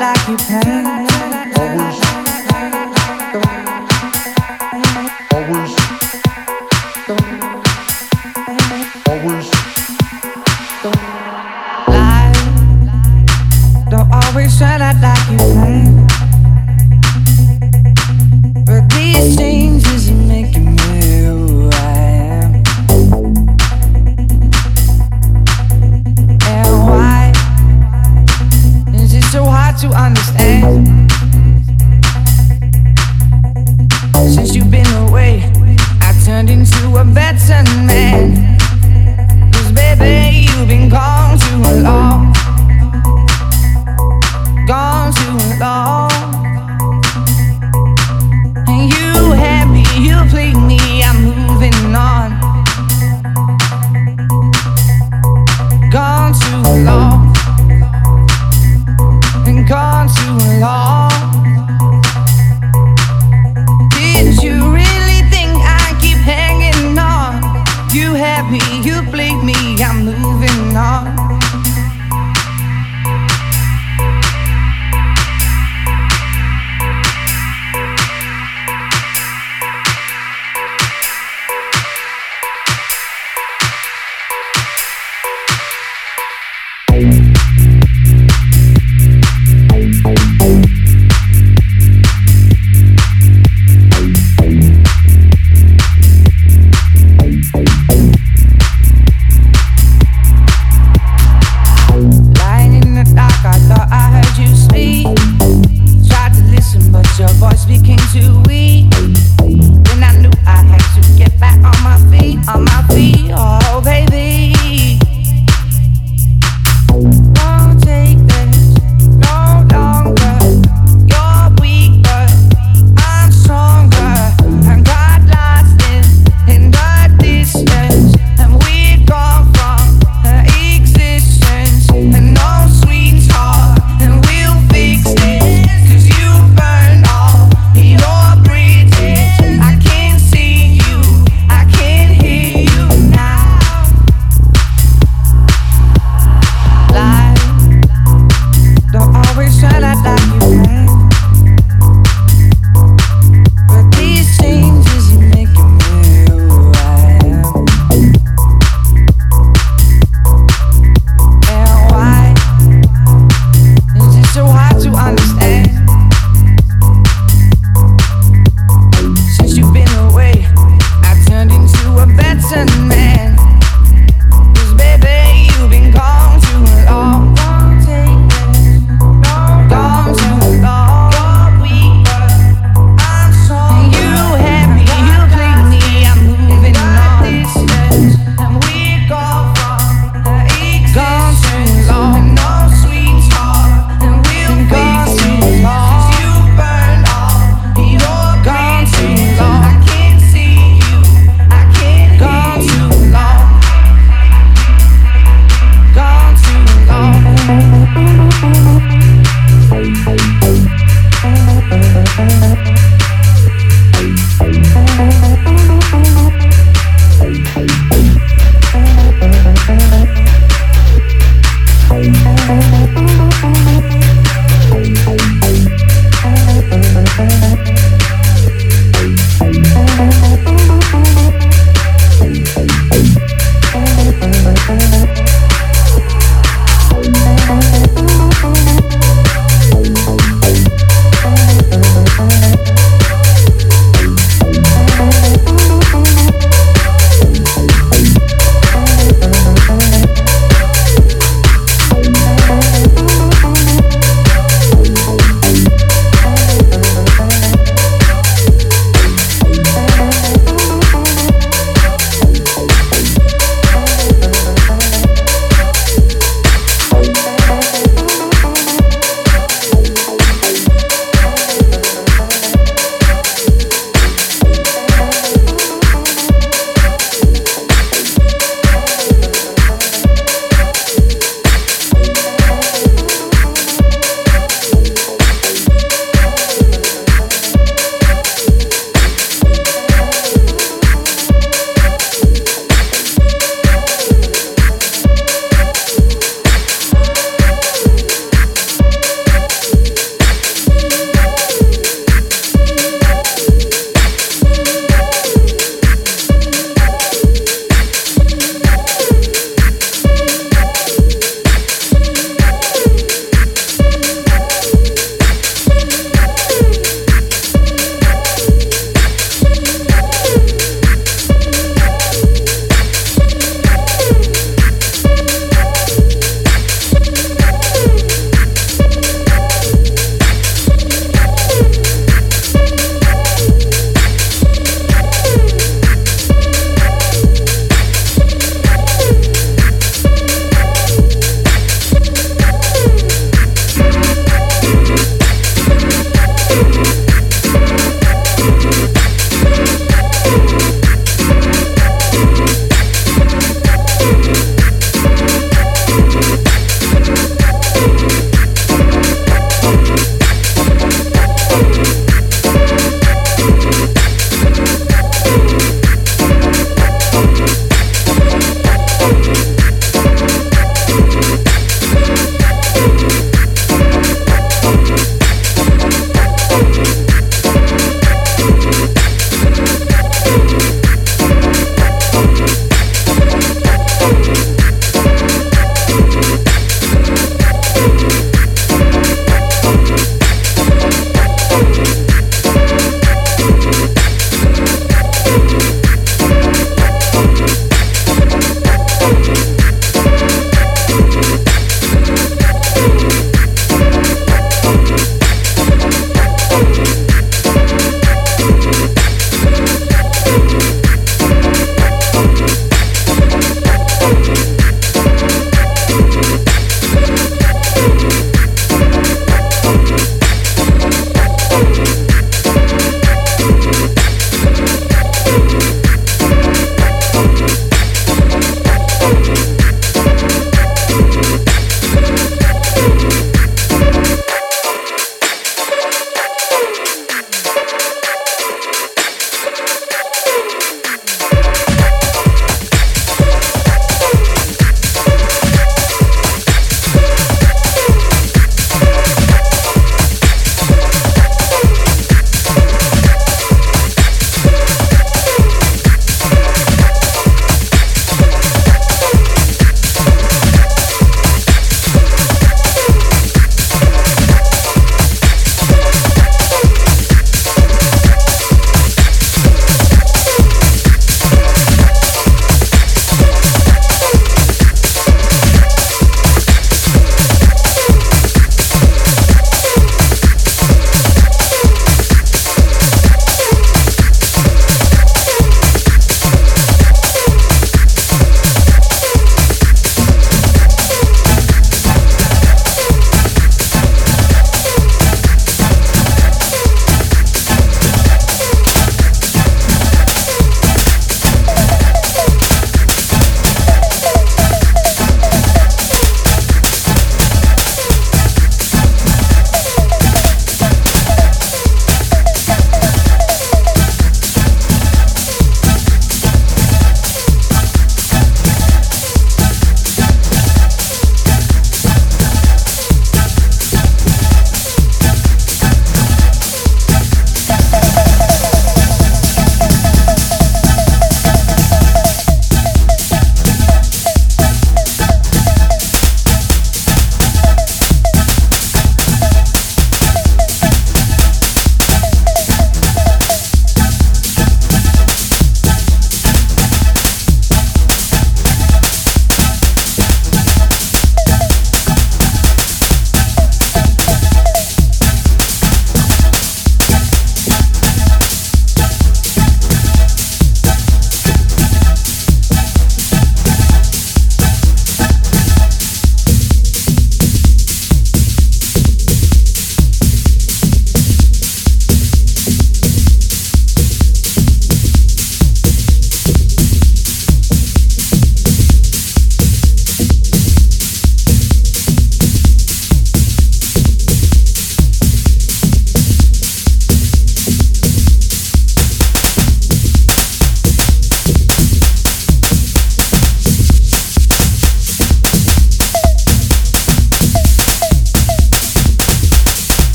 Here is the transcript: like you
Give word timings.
like 0.00 0.28
you 0.28 0.59